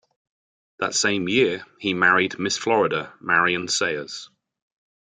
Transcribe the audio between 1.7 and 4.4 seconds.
he married "Miss Florida" Marion Sayers.